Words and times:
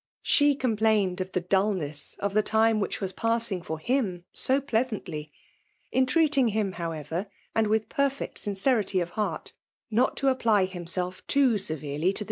She 0.23 0.55
complained 0.55 1.21
of 1.21 1.31
the 1.33 1.41
dulness 1.41 2.15
of 2.15 2.33
the 2.33 2.41
time 2.41 2.79
which 2.79 2.99
was 2.99 3.13
passing 3.13 3.61
for 3.61 3.77
kim 3.77 4.23
so 4.33 4.59
pleasantly, 4.59 5.31
in« 5.91 6.07
treating 6.07 6.47
him, 6.47 6.71
however, 6.71 7.27
and 7.53 7.67
with 7.67 7.87
perfect 7.87 8.39
sin 8.39 8.55
cerity 8.55 8.99
of 8.99 9.11
heart, 9.11 9.53
not 9.91 10.17
to 10.17 10.29
apply 10.29 10.65
himself 10.65 11.21
^oo 11.27 11.59
severely 11.61 12.13
28eL 12.13 12.13
Fj9iAxe. 12.15 12.19